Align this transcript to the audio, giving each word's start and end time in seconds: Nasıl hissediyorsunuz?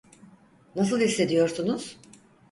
Nasıl 0.75 0.99
hissediyorsunuz? 1.01 1.97